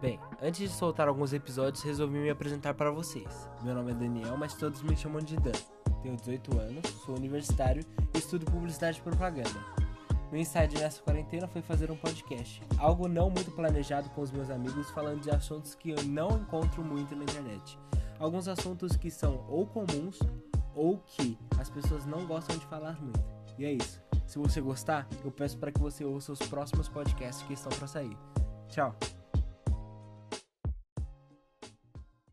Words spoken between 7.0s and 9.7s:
sou universitário e estudo publicidade e propaganda.